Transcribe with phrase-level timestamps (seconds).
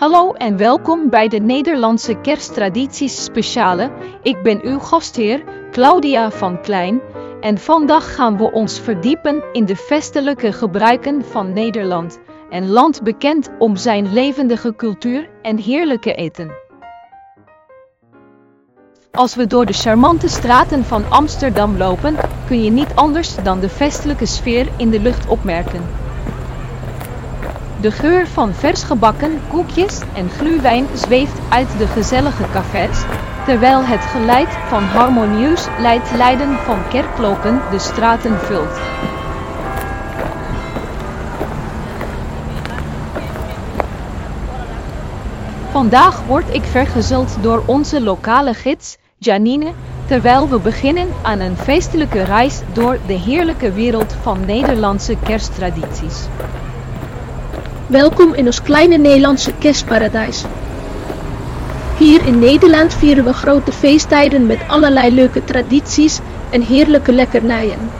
[0.00, 3.90] Hallo en welkom bij de Nederlandse Kersttradities Speciale.
[4.22, 7.00] Ik ben uw gastheer, Claudia van Klein,
[7.40, 12.18] en vandaag gaan we ons verdiepen in de festelijke gebruiken van Nederland,
[12.50, 16.52] een land bekend om zijn levendige cultuur en heerlijke eten.
[19.10, 23.68] Als we door de charmante straten van Amsterdam lopen, kun je niet anders dan de
[23.68, 26.09] festelijke sfeer in de lucht opmerken.
[27.80, 33.02] De geur van vers gebakken koekjes en gluwijn zweeft uit de gezellige cafés,
[33.46, 35.66] terwijl het geluid van harmonieus
[36.16, 38.80] leiden van kerkklokken de straten vult.
[45.70, 49.72] Vandaag word ik vergezeld door onze lokale gids, Janine,
[50.06, 56.28] terwijl we beginnen aan een feestelijke reis door de heerlijke wereld van Nederlandse kersttradities.
[57.90, 60.44] Welkom in ons kleine Nederlandse kerstparadijs.
[61.98, 67.90] Hier in Nederland vieren we grote feesttijden met allerlei leuke tradities en heerlijke lekkernijen.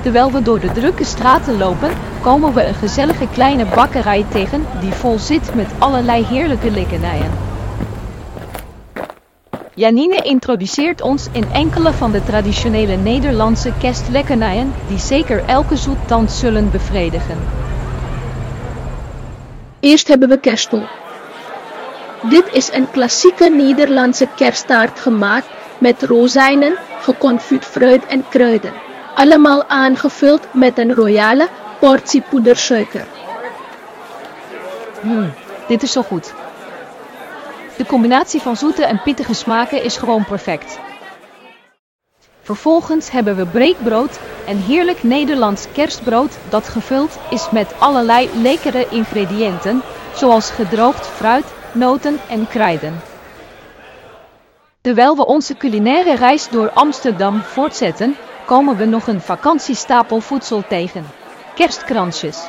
[0.00, 4.92] Terwijl we door de drukke straten lopen, komen we een gezellige kleine bakkerij tegen die
[4.92, 7.30] vol zit met allerlei heerlijke lekkernijen.
[9.74, 16.70] Janine introduceert ons in enkele van de traditionele Nederlandse kerstlekkernijen die zeker elke zoettand zullen
[16.70, 17.61] bevredigen.
[19.82, 20.88] Eerst hebben we kerstel.
[22.22, 25.46] Dit is een klassieke Nederlandse kersttaart gemaakt
[25.78, 28.72] met rozijnen, geconfuit fruit en kruiden.
[29.14, 31.48] Allemaal aangevuld met een royale
[31.80, 33.06] portie poedersuiker.
[35.00, 35.32] Hmm,
[35.68, 36.32] dit is zo goed.
[37.76, 40.78] De combinatie van zoete en pittige smaken is gewoon perfect.
[42.42, 49.82] Vervolgens hebben we breekbrood, een heerlijk Nederlands kerstbrood dat gevuld is met allerlei lekkere ingrediënten,
[50.14, 53.00] zoals gedroogd fruit, noten en kruiden.
[54.80, 61.06] Terwijl we onze culinaire reis door Amsterdam voortzetten, komen we nog een vakantiestapel voedsel tegen.
[61.54, 62.48] Kerstkransjes.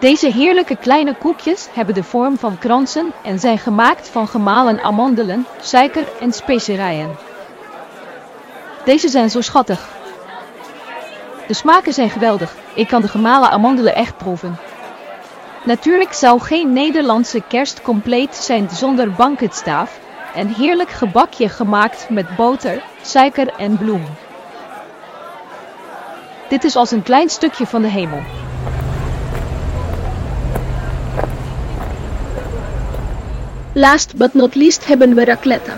[0.00, 5.46] Deze heerlijke kleine koekjes hebben de vorm van kransen en zijn gemaakt van gemalen amandelen,
[5.60, 7.16] suiker en specerijen.
[8.84, 9.99] Deze zijn zo schattig.
[11.50, 12.54] De smaken zijn geweldig.
[12.74, 14.58] Ik kan de gemalen amandelen echt proeven.
[15.64, 19.98] Natuurlijk zou geen Nederlandse kerst compleet zijn zonder banketstaaf.
[20.34, 24.04] Een heerlijk gebakje gemaakt met boter, suiker en bloem.
[26.48, 28.22] Dit is als een klein stukje van de hemel.
[33.72, 35.72] Last but not least hebben we raclette.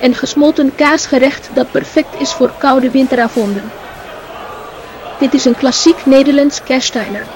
[0.00, 3.70] Een gesmolten kaasgerecht dat perfect is voor koude winteravonden.
[5.18, 7.26] Dit is een klassiek Nederlands kersttijler.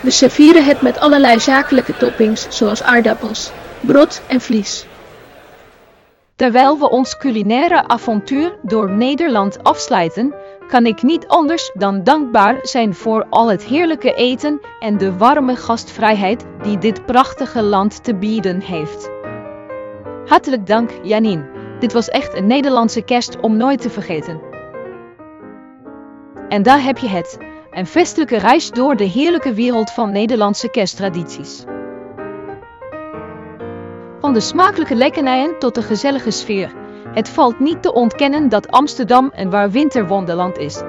[0.00, 3.50] We serveren het met allerlei zakelijke toppings zoals aardappels,
[3.80, 4.86] brood en vlies.
[6.36, 10.34] Terwijl we ons culinaire avontuur door Nederland afsluiten,
[10.68, 15.56] kan ik niet anders dan dankbaar zijn voor al het heerlijke eten en de warme
[15.56, 19.10] gastvrijheid die dit prachtige land te bieden heeft.
[20.26, 21.48] Hartelijk dank, Janine.
[21.78, 24.49] Dit was echt een Nederlandse kerst om nooit te vergeten.
[26.50, 27.38] En daar heb je het,
[27.70, 31.64] een festelijke reis door de heerlijke wereld van Nederlandse kersttradities.
[34.20, 36.72] Van de smakelijke lekkernijen tot de gezellige sfeer.
[37.12, 40.82] Het valt niet te ontkennen dat Amsterdam een waar winterwonderland is.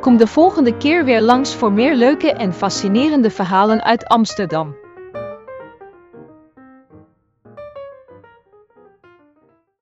[0.00, 4.76] Kom de volgende keer weer langs voor meer leuke en fascinerende verhalen uit Amsterdam.